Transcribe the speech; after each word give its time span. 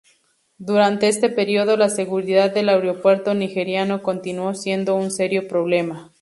Durante 0.57 1.07
este 1.09 1.29
periodo, 1.29 1.77
la 1.77 1.87
seguridad 1.87 2.51
del 2.51 2.69
aeropuerto 2.69 3.35
nigeriano 3.35 4.01
continuó 4.01 4.55
siendo 4.55 4.95
un 4.95 5.11
serio 5.11 5.47
problema. 5.47 6.11